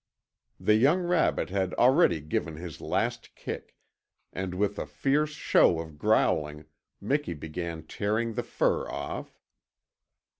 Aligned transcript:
The 0.59 0.73
young 0.73 1.01
rabbit 1.03 1.51
had 1.51 1.75
already 1.75 2.21
given 2.21 2.55
his 2.55 2.81
last 2.81 3.35
kick, 3.35 3.75
and 4.33 4.55
with 4.55 4.79
a 4.79 4.87
fierce 4.87 5.29
show 5.29 5.79
of 5.79 5.99
growling 5.99 6.65
Miki 6.99 7.35
began 7.35 7.83
tearing 7.83 8.33
the 8.33 8.41
fur 8.41 8.89
off. 8.89 9.37